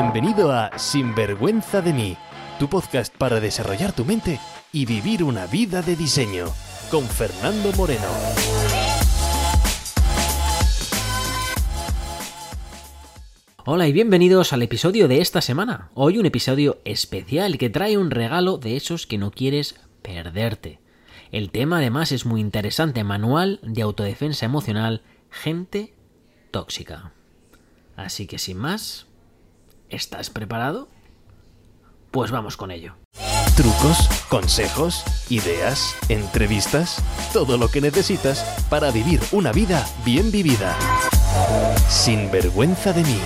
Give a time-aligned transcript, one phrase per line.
[0.00, 2.16] Bienvenido a Sinvergüenza de mí,
[2.60, 4.38] tu podcast para desarrollar tu mente
[4.70, 6.46] y vivir una vida de diseño,
[6.88, 8.06] con Fernando Moreno.
[13.64, 15.90] Hola y bienvenidos al episodio de esta semana.
[15.94, 20.78] Hoy un episodio especial que trae un regalo de esos que no quieres perderte.
[21.32, 25.92] El tema además es muy interesante, manual de autodefensa emocional, gente
[26.52, 27.12] tóxica.
[27.96, 29.07] Así que sin más,
[29.90, 30.88] ¿estás preparado?
[32.10, 32.94] Pues vamos con ello.
[33.56, 37.02] Trucos, consejos, ideas, entrevistas,
[37.32, 40.76] todo lo que necesitas para vivir una vida bien vivida.
[41.88, 43.18] Sin vergüenza de mí.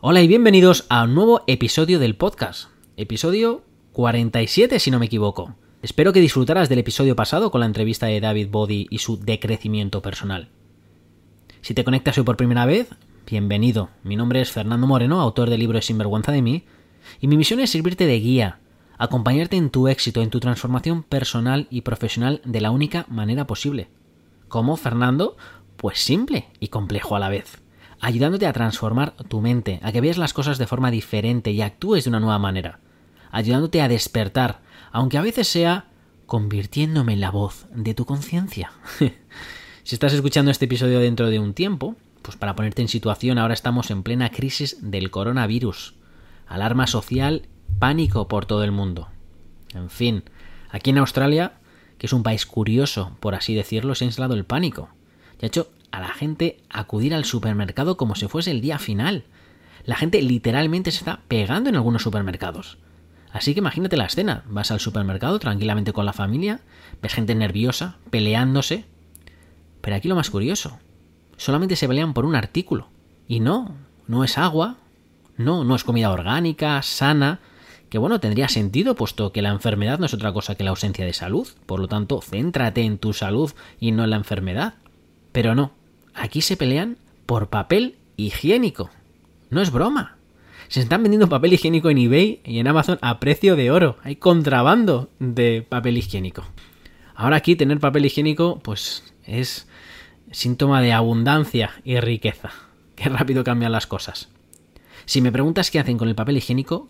[0.00, 2.68] Hola y bienvenidos a un nuevo episodio del podcast.
[2.96, 5.56] Episodio 47 si no me equivoco.
[5.82, 10.02] Espero que disfrutaras del episodio pasado con la entrevista de David Body y su decrecimiento
[10.02, 10.50] personal.
[11.62, 12.88] Si te conectas hoy por primera vez,
[13.26, 13.90] bienvenido.
[14.04, 16.64] Mi nombre es Fernando Moreno, autor del libro Sinvergüenza de mí,
[17.20, 18.60] y mi misión es servirte de guía,
[18.98, 23.88] acompañarte en tu éxito, en tu transformación personal y profesional de la única manera posible.
[24.46, 25.36] ¿Cómo, Fernando?
[25.76, 27.60] Pues simple y complejo a la vez,
[28.00, 32.04] ayudándote a transformar tu mente, a que veas las cosas de forma diferente y actúes
[32.04, 32.78] de una nueva manera,
[33.32, 34.60] ayudándote a despertar,
[34.92, 35.86] aunque a veces sea
[36.26, 38.70] convirtiéndome en la voz de tu conciencia.
[39.82, 43.54] si estás escuchando este episodio dentro de un tiempo, pues para ponerte en situación, ahora
[43.54, 45.94] estamos en plena crisis del coronavirus,
[46.48, 47.42] alarma social,
[47.78, 49.08] pánico por todo el mundo.
[49.74, 50.24] En fin,
[50.70, 51.52] aquí en Australia,
[51.98, 54.88] que es un país curioso, por así decirlo, se ha instalado el pánico.
[55.40, 59.24] Y ha hecho a la gente acudir al supermercado como si fuese el día final.
[59.84, 62.76] La gente literalmente se está pegando en algunos supermercados.
[63.30, 64.42] Así que imagínate la escena.
[64.48, 66.60] Vas al supermercado tranquilamente con la familia,
[67.00, 68.84] ves gente nerviosa, peleándose.
[69.80, 70.80] Pero aquí lo más curioso.
[71.36, 72.88] Solamente se pelean por un artículo.
[73.28, 73.74] Y no,
[74.06, 74.76] no es agua,
[75.36, 77.40] no, no es comida orgánica, sana,
[77.88, 81.04] que bueno, tendría sentido puesto que la enfermedad no es otra cosa que la ausencia
[81.04, 81.46] de salud.
[81.66, 84.74] Por lo tanto, céntrate en tu salud y no en la enfermedad.
[85.32, 85.72] Pero no,
[86.14, 88.90] aquí se pelean por papel higiénico.
[89.50, 90.16] No es broma.
[90.68, 93.98] Se están vendiendo papel higiénico en eBay y en Amazon a precio de oro.
[94.02, 96.44] Hay contrabando de papel higiénico.
[97.14, 99.68] Ahora aquí tener papel higiénico pues es
[100.30, 102.50] síntoma de abundancia y riqueza.
[102.94, 104.28] Qué rápido cambian las cosas.
[105.04, 106.88] Si me preguntas qué hacen con el papel higiénico,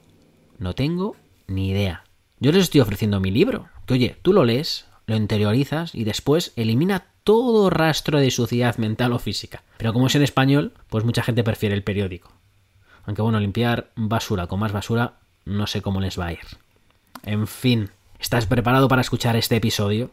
[0.59, 2.05] no tengo ni idea.
[2.41, 6.53] Yo les estoy ofreciendo mi libro, que oye, tú lo lees, lo interiorizas y después
[6.57, 9.63] elimina todo rastro de suciedad mental o física.
[9.79, 12.33] Pero como es en español, pues mucha gente prefiere el periódico.
[13.05, 15.15] Aunque bueno, limpiar basura con más basura
[15.45, 16.47] no sé cómo les va a ir.
[17.23, 20.11] En fin, ¿estás preparado para escuchar este episodio?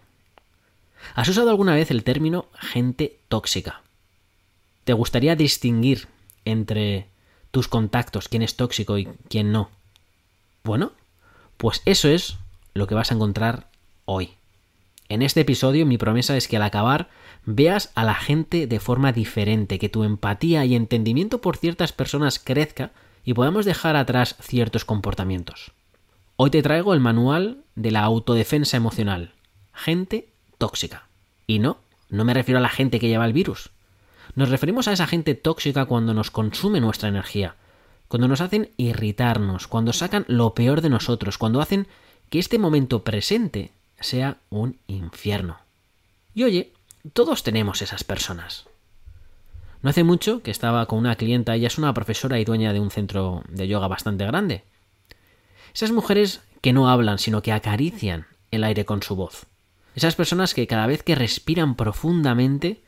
[1.15, 3.81] ¿Has usado alguna vez el término gente tóxica?
[4.83, 6.07] ¿Te gustaría distinguir
[6.45, 7.07] entre
[7.53, 9.69] tus contactos, quién es tóxico y quién no.
[10.63, 10.93] Bueno,
[11.57, 12.37] pues eso es
[12.73, 13.67] lo que vas a encontrar
[14.05, 14.31] hoy.
[15.07, 17.09] En este episodio mi promesa es que al acabar
[17.45, 22.39] veas a la gente de forma diferente, que tu empatía y entendimiento por ciertas personas
[22.39, 22.91] crezca
[23.23, 25.73] y podamos dejar atrás ciertos comportamientos.
[26.37, 29.35] Hoy te traigo el manual de la autodefensa emocional.
[29.73, 31.07] Gente tóxica.
[31.47, 31.77] Y no,
[32.09, 33.71] no me refiero a la gente que lleva el virus.
[34.35, 37.55] Nos referimos a esa gente tóxica cuando nos consume nuestra energía,
[38.07, 41.87] cuando nos hacen irritarnos, cuando sacan lo peor de nosotros, cuando hacen
[42.29, 45.57] que este momento presente sea un infierno.
[46.33, 46.73] Y oye,
[47.13, 48.65] todos tenemos esas personas.
[49.81, 52.79] No hace mucho que estaba con una clienta, ella es una profesora y dueña de
[52.79, 54.63] un centro de yoga bastante grande.
[55.73, 59.45] Esas mujeres que no hablan, sino que acarician el aire con su voz.
[59.95, 62.81] Esas personas que cada vez que respiran profundamente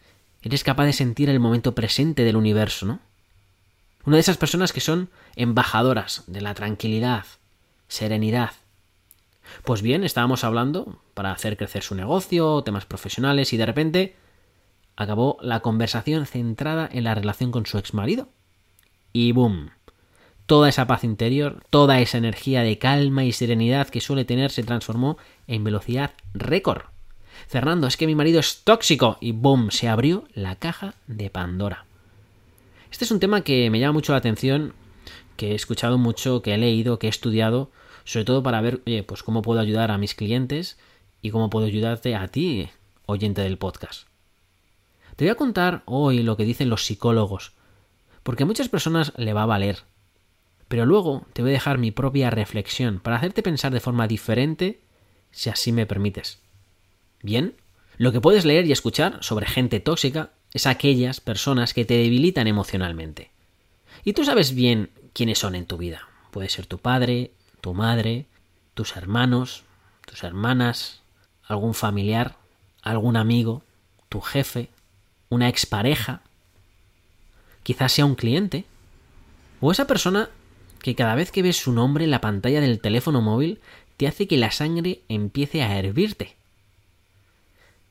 [0.46, 3.00] Eres capaz de sentir el momento presente del universo, ¿no?
[4.06, 7.26] Una de esas personas que son embajadoras de la tranquilidad,
[7.88, 8.52] serenidad.
[9.64, 14.16] Pues bien, estábamos hablando para hacer crecer su negocio, temas profesionales, y de repente
[14.96, 18.30] acabó la conversación centrada en la relación con su exmarido.
[19.14, 19.72] Y boom.
[20.46, 24.62] Toda esa paz interior, toda esa energía de calma y serenidad que suele tener se
[24.62, 25.18] transformó
[25.48, 26.84] en velocidad récord.
[27.48, 29.18] Fernando, es que mi marido es tóxico.
[29.22, 31.86] Y boom, se abrió la caja de Pandora.
[32.92, 34.74] Este es un tema que me llama mucho la atención,
[35.36, 37.72] que he escuchado mucho, que he leído, que he estudiado,
[38.04, 40.78] sobre todo para ver, oye, pues cómo puedo ayudar a mis clientes
[41.22, 42.70] y cómo puedo ayudarte a ti,
[43.06, 44.08] oyente del podcast.
[45.16, 47.54] Te voy a contar hoy lo que dicen los psicólogos,
[48.24, 49.80] porque a muchas personas le va a valer.
[50.68, 54.82] Pero luego te voy a dejar mi propia reflexión para hacerte pensar de forma diferente
[55.32, 56.45] si así me permites.
[57.26, 57.56] Bien,
[57.98, 62.46] lo que puedes leer y escuchar sobre gente tóxica es aquellas personas que te debilitan
[62.46, 63.32] emocionalmente.
[64.04, 66.08] Y tú sabes bien quiénes son en tu vida.
[66.30, 67.32] Puede ser tu padre,
[67.62, 68.28] tu madre,
[68.76, 69.64] tus hermanos,
[70.06, 71.02] tus hermanas,
[71.48, 72.36] algún familiar,
[72.84, 73.64] algún amigo,
[74.08, 74.70] tu jefe,
[75.30, 76.22] una expareja,
[77.64, 78.66] quizás sea un cliente,
[79.62, 80.30] o esa persona
[80.80, 83.62] que cada vez que ves su nombre en la pantalla del teléfono móvil
[83.98, 86.36] te hace que la sangre empiece a hervirte.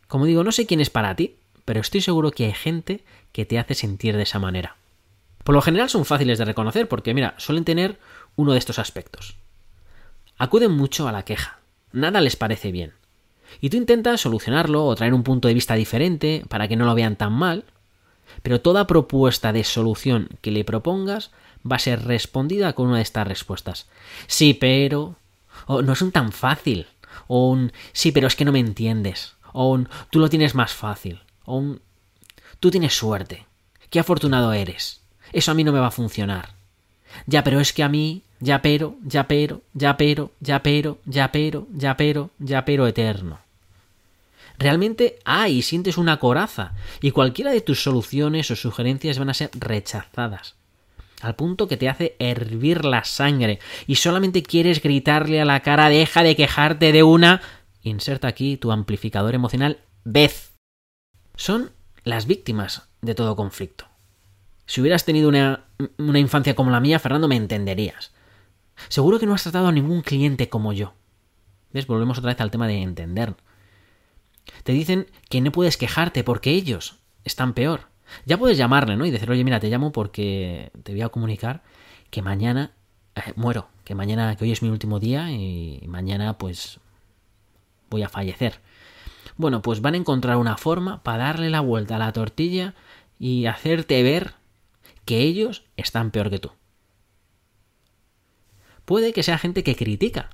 [0.08, 3.44] Como digo, no sé quién es para ti, pero estoy seguro que hay gente que
[3.44, 4.76] te hace sentir de esa manera.
[5.42, 7.98] Por lo general son fáciles de reconocer porque, mira, suelen tener
[8.36, 9.36] uno de estos aspectos.
[10.38, 11.58] Acuden mucho a la queja.
[11.92, 12.92] Nada les parece bien.
[13.60, 16.94] Y tú intentas solucionarlo o traer un punto de vista diferente para que no lo
[16.94, 17.64] vean tan mal,
[18.42, 21.30] pero toda propuesta de solución que le propongas
[21.70, 23.86] va a ser respondida con una de estas respuestas.
[24.26, 25.16] Sí, pero...
[25.66, 26.86] o no es un tan fácil.
[27.28, 27.72] O un...
[27.92, 29.33] sí, pero es que no me entiendes.
[29.54, 29.88] O un...
[30.10, 31.20] tú lo tienes más fácil.
[31.44, 31.80] O un...
[32.58, 33.46] tú tienes suerte.
[33.88, 35.00] Qué afortunado eres.
[35.32, 36.50] Eso a mí no me va a funcionar.
[37.26, 38.22] Ya, pero es que a mí...
[38.40, 43.38] ya pero, ya pero, ya pero, ya pero, ya pero, ya pero, ya pero eterno.
[44.58, 49.50] Realmente hay, sientes una coraza, y cualquiera de tus soluciones o sugerencias van a ser
[49.54, 50.56] rechazadas
[51.24, 55.88] al punto que te hace hervir la sangre y solamente quieres gritarle a la cara
[55.88, 57.40] deja de quejarte de una...
[57.84, 60.54] Inserta aquí tu amplificador emocional vez.
[61.36, 61.70] Son
[62.02, 63.84] las víctimas de todo conflicto.
[64.64, 65.64] Si hubieras tenido una,
[65.98, 68.12] una infancia como la mía, Fernando, me entenderías.
[68.88, 70.94] Seguro que no has tratado a ningún cliente como yo.
[71.74, 71.86] ¿Ves?
[71.86, 73.34] Volvemos otra vez al tema de entender.
[74.62, 77.88] Te dicen que no puedes quejarte porque ellos están peor.
[78.24, 79.04] Ya puedes llamarle, ¿no?
[79.04, 81.62] Y decir, oye, mira, te llamo porque te voy a comunicar
[82.08, 82.72] que mañana
[83.14, 86.80] eh, muero, que mañana, que hoy es mi último día y mañana pues
[87.90, 88.60] voy a fallecer.
[89.36, 92.74] Bueno, pues van a encontrar una forma para darle la vuelta a la tortilla
[93.18, 94.34] y hacerte ver
[95.04, 96.52] que ellos están peor que tú.
[98.84, 100.30] Puede que sea gente que critica.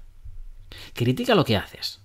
[0.94, 2.00] Critica lo que haces.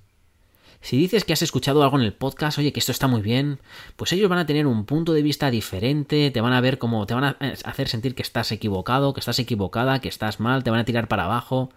[0.81, 3.59] Si dices que has escuchado algo en el podcast, oye, que esto está muy bien,
[3.95, 7.07] pues ellos van a tener un punto de vista diferente, te van a ver como,
[7.07, 10.69] te van a hacer sentir que estás equivocado, que estás equivocada, que estás mal, te
[10.69, 11.71] van a tirar para abajo.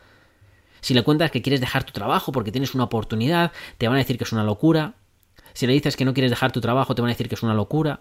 [0.81, 3.99] Si le cuentas que quieres dejar tu trabajo porque tienes una oportunidad, te van a
[4.01, 4.95] decir que es una locura.
[5.53, 7.43] Si le dices que no quieres dejar tu trabajo, te van a decir que es
[7.43, 8.01] una locura.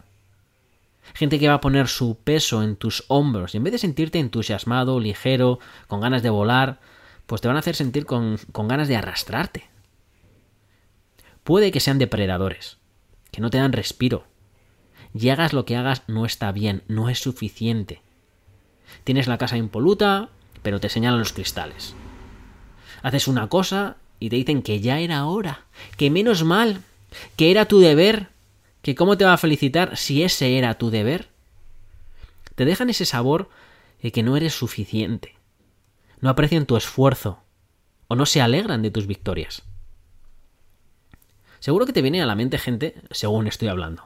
[1.14, 4.20] Gente que va a poner su peso en tus hombros y en vez de sentirte
[4.20, 6.80] entusiasmado, ligero, con ganas de volar,
[7.26, 9.70] pues te van a hacer sentir con, con ganas de arrastrarte.
[11.44, 12.78] Puede que sean depredadores,
[13.32, 14.26] que no te dan respiro.
[15.14, 18.02] Y hagas lo que hagas no está bien, no es suficiente.
[19.04, 20.30] Tienes la casa impoluta,
[20.62, 21.96] pero te señalan los cristales.
[23.08, 25.64] Haces una cosa y te dicen que ya era hora,
[25.96, 26.82] que menos mal,
[27.38, 28.28] que era tu deber,
[28.82, 31.30] que cómo te va a felicitar si ese era tu deber.
[32.56, 33.50] Te dejan ese sabor
[34.02, 35.36] de que no eres suficiente.
[36.20, 37.40] No aprecian tu esfuerzo
[38.10, 39.64] o no se alegran de tus victorias.
[41.62, 44.04] Seguro que te viene a la mente gente según estoy hablando.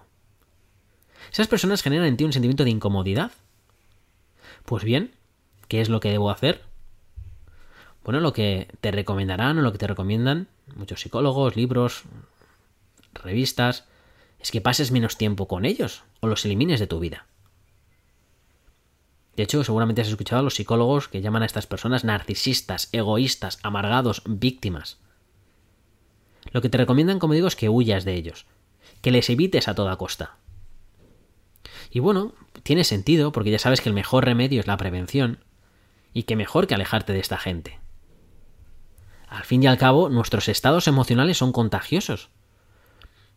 [1.32, 3.32] Esas personas generan en ti un sentimiento de incomodidad.
[4.64, 5.16] Pues bien,
[5.70, 6.70] ¿qué es lo que debo hacer?
[8.04, 12.04] Bueno, lo que te recomendarán o lo que te recomiendan muchos psicólogos, libros,
[13.14, 13.86] revistas,
[14.40, 17.28] es que pases menos tiempo con ellos o los elimines de tu vida.
[19.36, 23.60] De hecho, seguramente has escuchado a los psicólogos que llaman a estas personas narcisistas, egoístas,
[23.64, 24.98] amargados, víctimas.
[26.52, 28.46] Lo que te recomiendan, como digo, es que huyas de ellos,
[29.02, 30.38] que les evites a toda costa.
[31.92, 35.40] Y bueno, tiene sentido, porque ya sabes que el mejor remedio es la prevención,
[36.14, 37.81] y que mejor que alejarte de esta gente.
[39.32, 42.32] Al fin y al cabo, nuestros estados emocionales son contagiosos.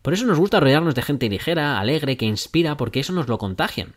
[0.01, 3.37] Por eso nos gusta rodearnos de gente ligera, alegre, que inspira, porque eso nos lo
[3.37, 3.95] contagian.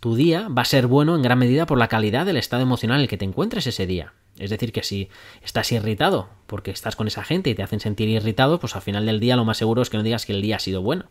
[0.00, 3.00] Tu día va a ser bueno en gran medida por la calidad del estado emocional
[3.00, 4.14] en el que te encuentres ese día.
[4.38, 5.10] Es decir, que si
[5.42, 9.04] estás irritado porque estás con esa gente y te hacen sentir irritado, pues al final
[9.04, 11.10] del día lo más seguro es que no digas que el día ha sido bueno.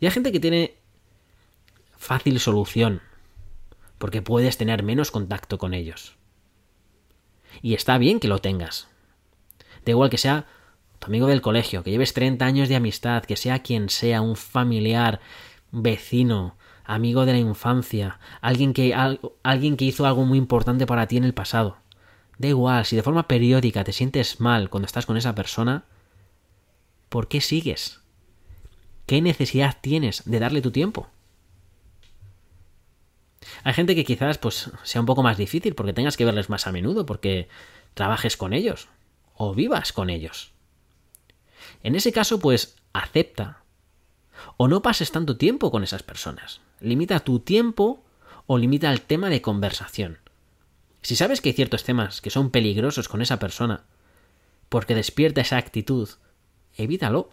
[0.00, 0.78] Y hay gente que tiene
[1.98, 3.02] fácil solución,
[3.98, 6.16] porque puedes tener menos contacto con ellos.
[7.64, 8.88] Y está bien que lo tengas.
[9.86, 10.44] Da igual que sea
[10.98, 14.36] tu amigo del colegio, que lleves 30 años de amistad, que sea quien sea, un
[14.36, 15.18] familiar,
[15.72, 18.92] vecino, amigo de la infancia, alguien que,
[19.42, 21.78] alguien que hizo algo muy importante para ti en el pasado.
[22.36, 25.86] Da igual, si de forma periódica te sientes mal cuando estás con esa persona,
[27.08, 28.02] ¿por qué sigues?
[29.06, 31.08] ¿Qué necesidad tienes de darle tu tiempo?
[33.62, 36.66] Hay gente que quizás pues sea un poco más difícil porque tengas que verles más
[36.66, 37.48] a menudo, porque
[37.94, 38.88] trabajes con ellos
[39.34, 40.52] o vivas con ellos.
[41.82, 43.62] En ese caso, pues acepta
[44.56, 46.60] o no pases tanto tiempo con esas personas.
[46.80, 48.04] Limita tu tiempo
[48.46, 50.18] o limita el tema de conversación.
[51.02, 53.84] Si sabes que hay ciertos temas que son peligrosos con esa persona,
[54.68, 56.08] porque despierta esa actitud,
[56.76, 57.30] evítalo.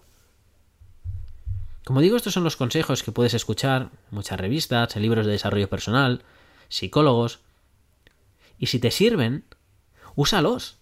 [1.83, 5.31] Como digo, estos son los consejos que puedes escuchar en muchas revistas, en libros de
[5.31, 6.23] desarrollo personal,
[6.69, 7.39] psicólogos.
[8.59, 9.45] Y si te sirven,
[10.15, 10.77] úsalos.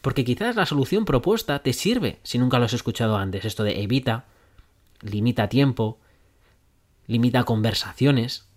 [0.00, 3.44] Porque quizás la solución propuesta te sirve si nunca lo has escuchado antes.
[3.44, 4.26] Esto de evita,
[5.00, 5.98] limita tiempo,
[7.06, 8.48] limita conversaciones,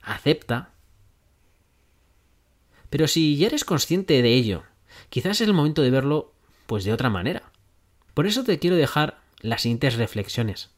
[0.00, 0.70] acepta.
[2.90, 4.64] Pero si ya eres consciente de ello,
[5.10, 6.32] quizás es el momento de verlo
[6.66, 7.52] pues de otra manera.
[8.14, 10.70] Por eso te quiero dejar las siguientes reflexiones,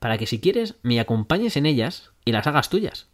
[0.00, 3.06] para que si quieres me acompañes en ellas y las hagas tuyas.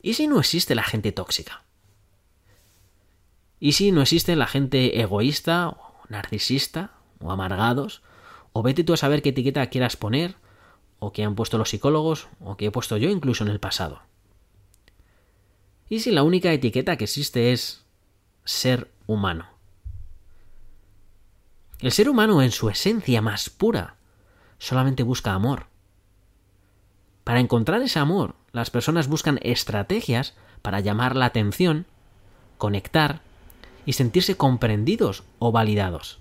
[0.00, 1.62] ¿Y si no existe la gente tóxica?
[3.60, 8.02] ¿Y si no existe la gente egoísta, o narcisista, o amargados?
[8.52, 10.34] O vete tú a saber qué etiqueta quieras poner,
[10.98, 14.02] o que han puesto los psicólogos, o que he puesto yo incluso en el pasado.
[15.88, 17.84] ¿Y si la única etiqueta que existe es
[18.44, 19.51] ser humano?
[21.82, 23.96] El ser humano en su esencia más pura
[24.58, 25.66] solamente busca amor.
[27.24, 31.86] Para encontrar ese amor, las personas buscan estrategias para llamar la atención,
[32.56, 33.20] conectar
[33.84, 36.20] y sentirse comprendidos o validados.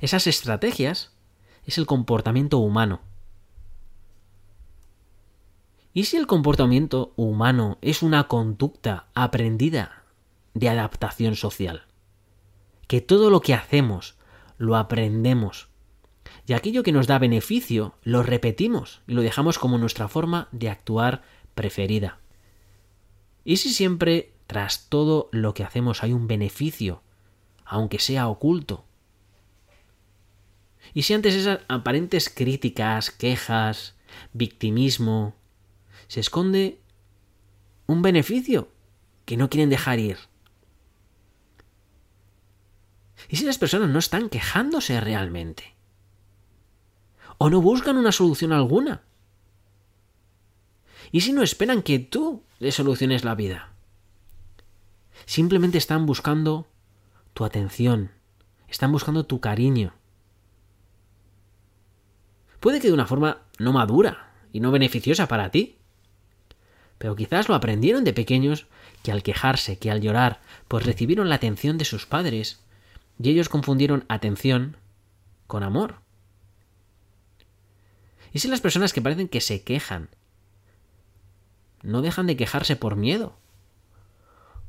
[0.00, 1.12] Esas estrategias
[1.64, 3.00] es el comportamiento humano.
[5.94, 10.02] ¿Y si el comportamiento humano es una conducta aprendida
[10.54, 11.87] de adaptación social?
[12.88, 14.16] Que todo lo que hacemos
[14.56, 15.68] lo aprendemos
[16.46, 20.70] y aquello que nos da beneficio lo repetimos y lo dejamos como nuestra forma de
[20.70, 21.22] actuar
[21.54, 22.18] preferida.
[23.44, 27.02] ¿Y si siempre tras todo lo que hacemos hay un beneficio,
[27.66, 28.86] aunque sea oculto.
[30.94, 33.94] Y si antes esas aparentes críticas, quejas,
[34.32, 35.34] victimismo,
[36.08, 36.80] se esconde
[37.86, 38.70] un beneficio
[39.26, 40.16] que no quieren dejar ir.
[43.28, 45.74] ¿Y si las personas no están quejándose realmente?
[47.36, 49.02] ¿O no buscan una solución alguna?
[51.12, 53.72] ¿Y si no esperan que tú le soluciones la vida?
[55.26, 56.66] Simplemente están buscando
[57.34, 58.10] tu atención,
[58.68, 59.94] están buscando tu cariño.
[62.60, 65.76] Puede que de una forma no madura y no beneficiosa para ti,
[66.98, 68.66] pero quizás lo aprendieron de pequeños
[69.02, 72.60] que al quejarse, que al llorar, pues recibieron la atención de sus padres,
[73.18, 74.76] y ellos confundieron atención
[75.46, 76.00] con amor.
[78.32, 80.10] ¿Y si las personas que parecen que se quejan
[81.82, 83.36] no dejan de quejarse por miedo?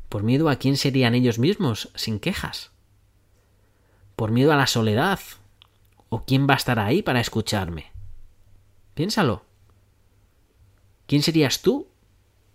[0.10, 2.72] por miedo a quién serían ellos mismos sin quejas,
[4.15, 5.20] por miedo a la soledad,
[6.10, 7.91] o quién va a estar ahí para escucharme.
[8.96, 9.46] Piénsalo.
[11.06, 11.88] ¿Quién serías tú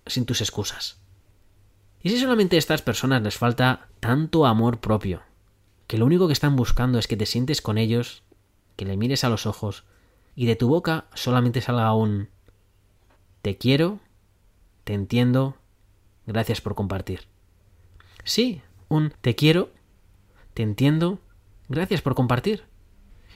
[0.06, 0.98] sin tus excusas?
[2.02, 5.22] ¿Y si solamente a estas personas les falta tanto amor propio,
[5.86, 8.22] que lo único que están buscando es que te sientes con ellos,
[8.76, 9.84] que le mires a los ojos,
[10.34, 12.28] y de tu boca solamente salga un
[13.42, 14.00] te quiero,
[14.84, 15.56] te entiendo,
[16.26, 17.26] gracias por compartir?
[18.24, 19.70] Sí, un te quiero,
[20.54, 21.20] te entiendo,
[21.68, 22.64] gracias por compartir.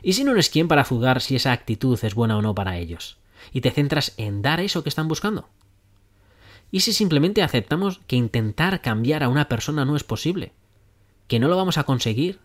[0.02, 2.78] ¿Y si no eres quien para juzgar si esa actitud es buena o no para
[2.78, 3.18] ellos?
[3.52, 5.48] Y te centras en dar eso que están buscando.
[6.70, 10.52] ¿Y si simplemente aceptamos que intentar cambiar a una persona no es posible?
[11.28, 12.40] Que no lo vamos a conseguir.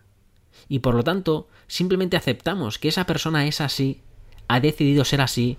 [0.70, 4.02] Y por lo tanto, simplemente aceptamos que esa persona es así,
[4.48, 5.58] ha decidido ser así,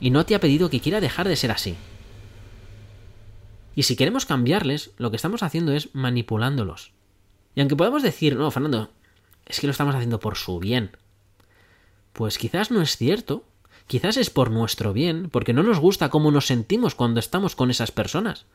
[0.00, 1.74] y no te ha pedido que quiera dejar de ser así.
[3.74, 6.92] Y si queremos cambiarles, lo que estamos haciendo es manipulándolos.
[7.54, 8.90] Y aunque podemos decir, no, Fernando,
[9.46, 10.96] es que lo estamos haciendo por su bien.
[12.12, 13.44] Pues quizás no es cierto.
[13.86, 17.70] Quizás es por nuestro bien, porque no nos gusta cómo nos sentimos cuando estamos con
[17.70, 18.46] esas personas.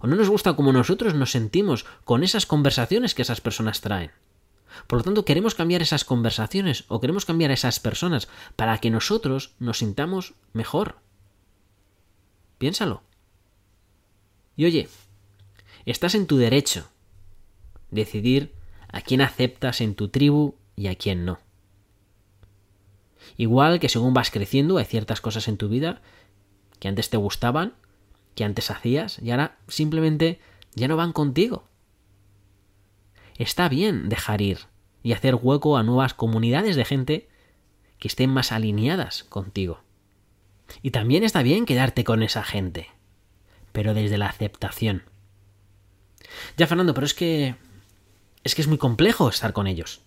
[0.00, 4.10] O no nos gusta cómo nosotros nos sentimos con esas conversaciones que esas personas traen.
[4.86, 8.90] Por lo tanto, queremos cambiar esas conversaciones o queremos cambiar a esas personas para que
[8.90, 10.96] nosotros nos sintamos mejor.
[12.58, 13.02] Piénsalo.
[14.56, 14.88] Y oye,
[15.84, 16.88] estás en tu derecho
[17.90, 18.54] decidir
[18.88, 21.38] a quién aceptas en tu tribu y a quién no.
[23.36, 26.00] Igual que según vas creciendo hay ciertas cosas en tu vida
[26.78, 27.74] que antes te gustaban,
[28.36, 30.38] que antes hacías y ahora simplemente
[30.76, 31.64] ya no van contigo.
[33.36, 34.60] Está bien dejar ir
[35.02, 37.28] y hacer hueco a nuevas comunidades de gente
[37.98, 39.80] que estén más alineadas contigo.
[40.82, 42.88] Y también está bien quedarte con esa gente
[43.76, 45.02] pero desde la aceptación.
[46.56, 47.56] Ya, Fernando, pero es que...
[48.42, 50.00] Es que es muy complejo estar con ellos.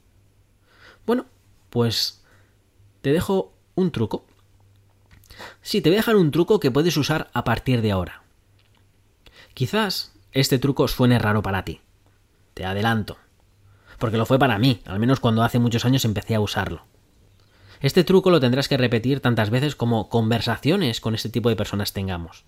[1.05, 1.27] Bueno,
[1.69, 2.23] pues
[3.01, 4.25] te dejo un truco.
[5.61, 8.23] Sí, te voy a dejar un truco que puedes usar a partir de ahora.
[9.53, 11.81] Quizás este truco suene raro para ti.
[12.53, 13.17] Te adelanto.
[13.97, 16.85] Porque lo fue para mí, al menos cuando hace muchos años empecé a usarlo.
[17.81, 21.93] Este truco lo tendrás que repetir tantas veces como conversaciones con este tipo de personas
[21.93, 22.43] tengamos.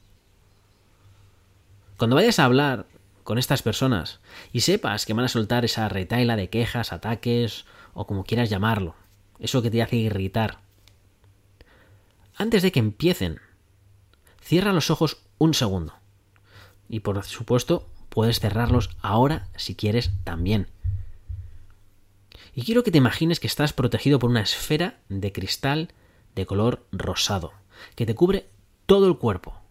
[1.97, 2.85] Cuando vayas a hablar
[3.23, 4.19] con estas personas
[4.51, 8.95] y sepas que van a soltar esa retaila de quejas, ataques o como quieras llamarlo,
[9.39, 10.59] eso que te hace irritar,
[12.35, 13.39] antes de que empiecen,
[14.41, 15.93] cierra los ojos un segundo.
[16.89, 20.67] Y por supuesto, puedes cerrarlos ahora si quieres también.
[22.53, 25.93] Y quiero que te imagines que estás protegido por una esfera de cristal
[26.35, 27.53] de color rosado,
[27.95, 28.49] que te cubre
[28.85, 29.61] todo el cuerpo.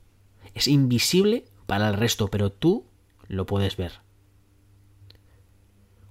[0.54, 2.86] Es invisible para el resto, pero tú
[3.28, 4.00] lo puedes ver.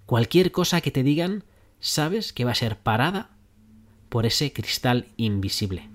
[0.05, 1.43] Cualquier cosa que te digan,
[1.79, 3.31] sabes que va a ser parada
[4.09, 5.89] por ese cristal invisible.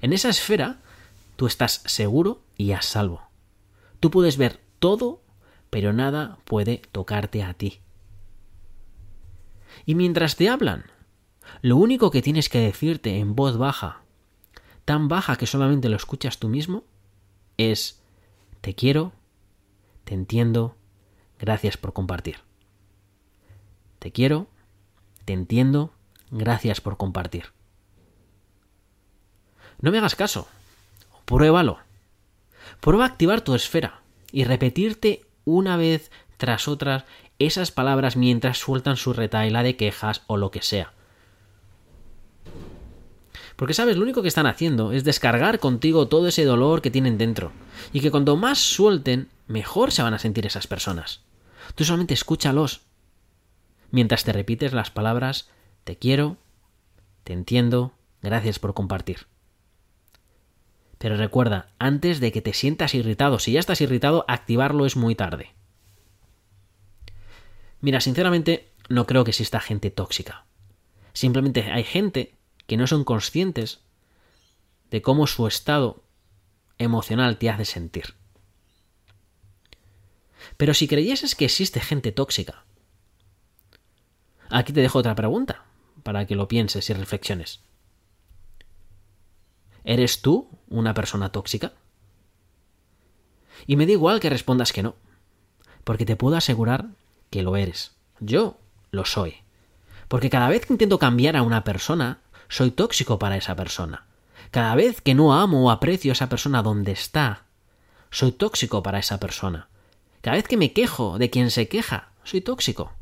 [0.00, 0.80] En esa esfera,
[1.36, 3.22] tú estás seguro y a salvo.
[4.00, 5.22] Tú puedes ver todo,
[5.70, 7.80] pero nada puede tocarte a ti.
[9.84, 10.84] Y mientras te hablan,
[11.62, 14.02] lo único que tienes que decirte en voz baja,
[14.84, 16.84] tan baja que solamente lo escuchas tú mismo,
[17.56, 18.00] es
[18.60, 19.12] te quiero,
[20.04, 20.76] te entiendo,
[21.38, 22.36] gracias por compartir.
[23.98, 24.48] Te quiero,
[25.24, 25.92] te entiendo,
[26.30, 27.55] gracias por compartir.
[29.86, 30.48] No me hagas caso,
[31.26, 31.78] pruébalo.
[32.80, 34.00] Prueba a activar tu esfera
[34.32, 37.06] y repetirte una vez tras otra
[37.38, 40.92] esas palabras mientras sueltan su retaila de quejas o lo que sea.
[43.54, 47.16] Porque sabes, lo único que están haciendo es descargar contigo todo ese dolor que tienen
[47.16, 47.52] dentro.
[47.92, 51.20] Y que cuanto más suelten, mejor se van a sentir esas personas.
[51.76, 52.80] Tú solamente escúchalos.
[53.92, 55.48] Mientras te repites las palabras
[55.84, 56.38] te quiero,
[57.22, 59.28] te entiendo, gracias por compartir.
[60.98, 65.14] Pero recuerda, antes de que te sientas irritado, si ya estás irritado, activarlo es muy
[65.14, 65.52] tarde.
[67.80, 70.46] Mira, sinceramente, no creo que exista gente tóxica.
[71.12, 72.34] Simplemente hay gente
[72.66, 73.80] que no son conscientes
[74.90, 76.02] de cómo su estado
[76.78, 78.14] emocional te hace sentir.
[80.56, 82.64] Pero si creyeses que existe gente tóxica,
[84.48, 85.64] aquí te dejo otra pregunta
[86.02, 87.60] para que lo pienses y reflexiones.
[89.84, 91.72] ¿Eres tú una persona tóxica?
[93.66, 94.94] Y me da igual que respondas que no,
[95.84, 96.86] porque te puedo asegurar
[97.30, 97.92] que lo eres.
[98.20, 98.58] Yo
[98.90, 99.36] lo soy.
[100.08, 104.06] Porque cada vez que intento cambiar a una persona, soy tóxico para esa persona.
[104.50, 107.44] Cada vez que no amo o aprecio a esa persona donde está,
[108.10, 109.68] soy tóxico para esa persona.
[110.20, 112.92] Cada vez que me quejo de quien se queja, soy tóxico.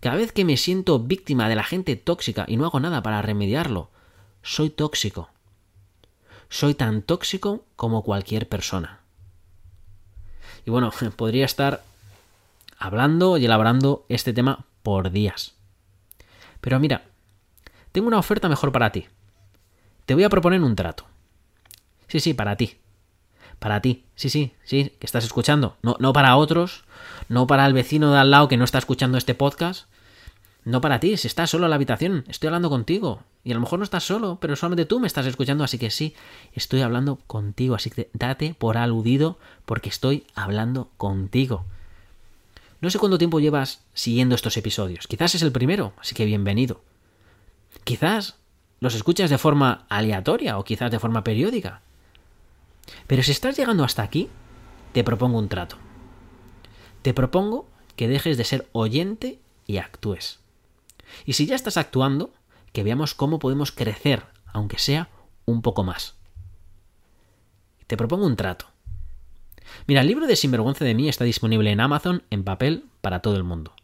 [0.00, 3.22] Cada vez que me siento víctima de la gente tóxica y no hago nada para
[3.22, 3.90] remediarlo,
[4.42, 5.30] soy tóxico.
[6.54, 9.00] Soy tan tóxico como cualquier persona.
[10.64, 11.82] Y bueno, podría estar
[12.78, 15.56] hablando y elaborando este tema por días.
[16.60, 17.06] Pero mira,
[17.90, 19.08] tengo una oferta mejor para ti.
[20.06, 21.06] Te voy a proponer un trato.
[22.06, 22.78] Sí, sí, para ti.
[23.58, 24.04] Para ti.
[24.14, 25.76] Sí, sí, sí, que estás escuchando.
[25.82, 26.84] No, no para otros,
[27.28, 29.88] no para el vecino de al lado que no está escuchando este podcast.
[30.64, 33.22] No para ti, si estás solo en la habitación, estoy hablando contigo.
[33.44, 35.90] Y a lo mejor no estás solo, pero solamente tú me estás escuchando, así que
[35.90, 36.14] sí,
[36.54, 37.74] estoy hablando contigo.
[37.74, 41.66] Así que date por aludido porque estoy hablando contigo.
[42.80, 45.06] No sé cuánto tiempo llevas siguiendo estos episodios.
[45.06, 46.80] Quizás es el primero, así que bienvenido.
[47.84, 48.36] Quizás
[48.80, 51.82] los escuchas de forma aleatoria o quizás de forma periódica.
[53.06, 54.28] Pero si estás llegando hasta aquí,
[54.92, 55.76] te propongo un trato.
[57.02, 60.43] Te propongo que dejes de ser oyente y actúes.
[61.24, 62.32] Y si ya estás actuando,
[62.72, 65.10] que veamos cómo podemos crecer, aunque sea
[65.44, 66.16] un poco más.
[67.86, 68.66] Te propongo un trato.
[69.86, 73.36] Mira, el libro de Sinvergüenza de mí está disponible en Amazon en papel para todo
[73.36, 73.74] el mundo.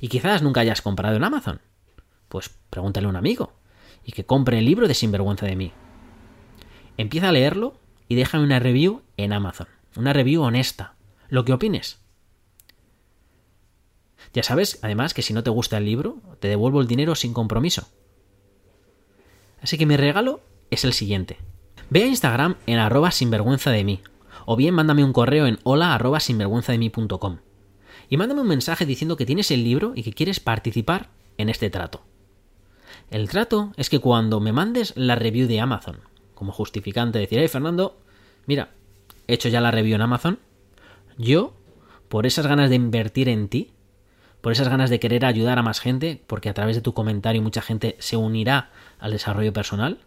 [0.00, 1.60] Y quizás nunca hayas comprado en Amazon
[2.30, 3.52] pues pregúntale a un amigo
[4.04, 5.72] y que compre el libro de Sinvergüenza de mí.
[6.96, 7.74] Empieza a leerlo
[8.08, 9.66] y déjame una review en Amazon.
[9.96, 10.94] Una review honesta.
[11.28, 11.99] Lo que opines.
[14.32, 17.32] Ya sabes, además, que si no te gusta el libro, te devuelvo el dinero sin
[17.32, 17.88] compromiso.
[19.60, 20.40] Así que mi regalo
[20.70, 21.38] es el siguiente.
[21.90, 24.00] Ve a Instagram en arroba sinvergüenza de mí.
[24.46, 26.92] O bien mándame un correo en hola arroba sinvergüenza de mí
[28.08, 31.68] Y mándame un mensaje diciendo que tienes el libro y que quieres participar en este
[31.68, 32.02] trato.
[33.10, 35.98] El trato es que cuando me mandes la review de Amazon,
[36.34, 37.98] como justificante, decir, hey Fernando,
[38.46, 38.70] mira,
[39.26, 40.38] he hecho ya la review en Amazon,
[41.18, 41.54] yo,
[42.08, 43.72] por esas ganas de invertir en ti,
[44.40, 47.42] por esas ganas de querer ayudar a más gente, porque a través de tu comentario
[47.42, 49.98] mucha gente se unirá al desarrollo personal,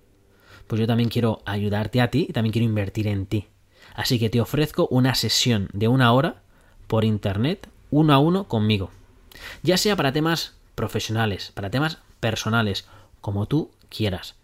[0.67, 3.48] pues yo también quiero ayudarte a ti y también quiero invertir en ti.
[3.96, 6.41] Así que te ofrezco una sesión de una hora
[6.88, 8.91] por internet, uno a uno conmigo.
[9.62, 12.88] Ya sea para temas profesionales, para temas personales,
[13.22, 14.36] como tú quieras.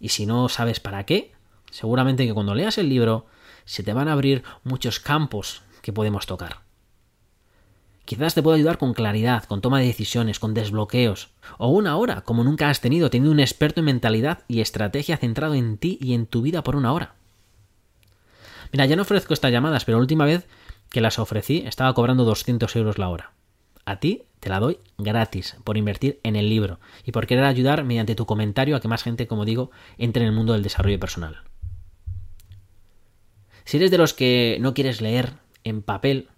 [0.00, 1.32] Y si no sabes para qué,
[1.70, 3.26] seguramente que cuando leas el libro
[3.64, 6.67] se te van a abrir muchos campos que podemos tocar.
[8.08, 12.22] Quizás te pueda ayudar con claridad, con toma de decisiones, con desbloqueos, o una hora,
[12.22, 16.14] como nunca has tenido, teniendo un experto en mentalidad y estrategia centrado en ti y
[16.14, 17.16] en tu vida por una hora.
[18.72, 20.48] Mira, ya no ofrezco estas llamadas, pero la última vez
[20.88, 23.32] que las ofrecí estaba cobrando 200 euros la hora.
[23.84, 27.84] A ti te la doy gratis por invertir en el libro y por querer ayudar
[27.84, 30.98] mediante tu comentario a que más gente, como digo, entre en el mundo del desarrollo
[30.98, 31.42] personal.
[33.66, 36.28] Si eres de los que no quieres leer en papel,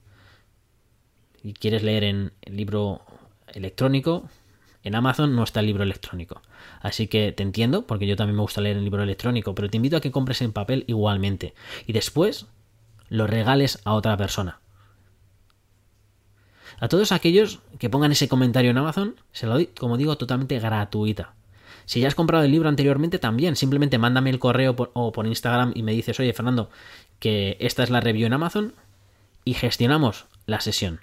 [1.42, 3.03] y quieres leer en el libro
[3.48, 4.29] electrónico,
[4.83, 6.40] en Amazon no está el libro electrónico.
[6.81, 9.76] Así que te entiendo, porque yo también me gusta leer el libro electrónico, pero te
[9.76, 11.55] invito a que compres en papel igualmente.
[11.87, 12.46] Y después
[13.09, 14.61] lo regales a otra persona.
[16.79, 20.59] A todos aquellos que pongan ese comentario en Amazon, se lo doy, como digo, totalmente
[20.59, 21.35] gratuita.
[21.85, 25.72] Si ya has comprado el libro anteriormente, también simplemente mándame el correo o por Instagram
[25.74, 26.70] y me dices, oye Fernando,
[27.18, 28.74] que esta es la review en Amazon
[29.44, 31.00] y gestionamos la sesión.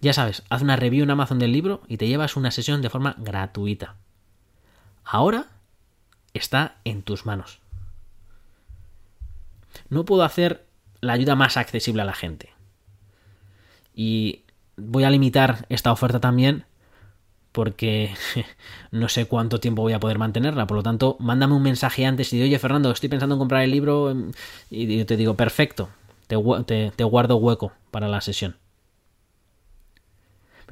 [0.00, 2.90] Ya sabes, haz una review en Amazon del libro y te llevas una sesión de
[2.90, 3.96] forma gratuita.
[5.04, 5.46] Ahora
[6.34, 7.60] está en tus manos.
[9.88, 10.66] No puedo hacer
[11.00, 12.50] la ayuda más accesible a la gente.
[13.94, 14.42] Y
[14.76, 16.64] voy a limitar esta oferta también
[17.52, 18.14] porque
[18.90, 20.66] no sé cuánto tiempo voy a poder mantenerla.
[20.66, 23.62] Por lo tanto, mándame un mensaje antes y di, oye Fernando, estoy pensando en comprar
[23.62, 24.14] el libro
[24.70, 25.88] y yo te digo, perfecto,
[26.26, 28.56] te guardo hueco para la sesión.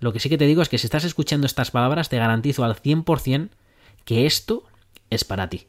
[0.01, 2.65] Lo que sí que te digo es que si estás escuchando estas palabras, te garantizo
[2.65, 3.51] al 100%
[4.05, 4.65] que esto
[5.11, 5.67] es para ti.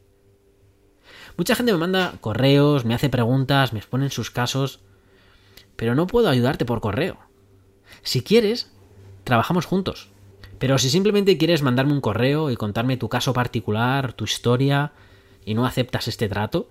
[1.36, 4.80] Mucha gente me manda correos, me hace preguntas, me exponen sus casos,
[5.76, 7.18] pero no puedo ayudarte por correo.
[8.02, 8.72] Si quieres,
[9.24, 10.10] trabajamos juntos.
[10.58, 14.92] Pero si simplemente quieres mandarme un correo y contarme tu caso particular, tu historia,
[15.44, 16.68] y no aceptas este trato,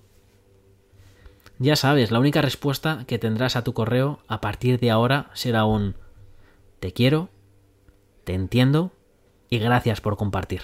[1.58, 5.64] ya sabes, la única respuesta que tendrás a tu correo a partir de ahora será
[5.64, 5.94] un
[6.78, 7.28] te quiero,
[8.34, 8.92] entiendo
[9.48, 10.62] y gracias por compartir.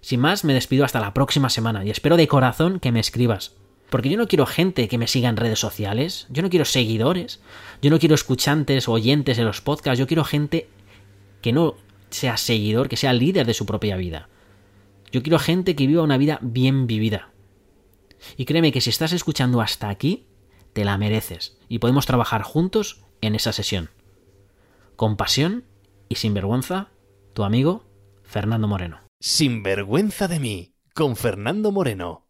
[0.00, 3.56] Sin más, me despido hasta la próxima semana y espero de corazón que me escribas.
[3.88, 7.40] Porque yo no quiero gente que me siga en redes sociales, yo no quiero seguidores,
[7.80, 10.68] yo no quiero escuchantes o oyentes de los podcasts, yo quiero gente
[11.40, 11.76] que no
[12.10, 14.28] sea seguidor, que sea líder de su propia vida.
[15.12, 17.30] Yo quiero gente que viva una vida bien vivida.
[18.36, 20.26] Y créeme que si estás escuchando hasta aquí,
[20.72, 23.90] te la mereces y podemos trabajar juntos en esa sesión.
[24.96, 25.64] Con pasión
[26.08, 26.88] y sin vergüenza,
[27.32, 27.84] tu amigo
[28.22, 29.00] Fernando Moreno.
[29.20, 32.26] Sin vergüenza de mí, con Fernando Moreno.